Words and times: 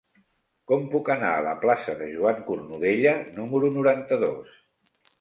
Com 0.71 0.87
puc 0.93 1.11
anar 1.17 1.29
a 1.35 1.43
la 1.49 1.53
plaça 1.67 1.95
de 2.01 2.09
Joan 2.15 2.41
Cornudella 2.49 3.15
número 3.39 3.73
noranta-dos? 3.81 4.61